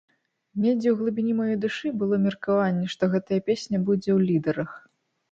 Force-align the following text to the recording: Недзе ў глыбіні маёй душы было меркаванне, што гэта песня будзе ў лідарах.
Недзе 0.61 0.87
ў 0.91 0.93
глыбіні 1.01 1.33
маёй 1.41 1.57
душы 1.65 1.91
было 2.03 2.17
меркаванне, 2.23 2.87
што 2.93 3.03
гэта 3.11 3.37
песня 3.51 3.77
будзе 3.91 4.09
ў 4.17 4.31
лідарах. 4.31 4.71